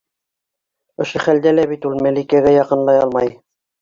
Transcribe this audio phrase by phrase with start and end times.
[1.03, 3.31] Ошо хәлдә лә бит ул Мәликәгә яҡынлай алмай.